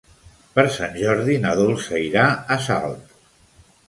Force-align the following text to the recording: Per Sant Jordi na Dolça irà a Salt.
Per 0.53 0.63
Sant 0.77 0.95
Jordi 1.01 1.35
na 1.43 1.51
Dolça 1.59 1.99
irà 2.05 2.23
a 2.57 2.57
Salt. 2.69 3.13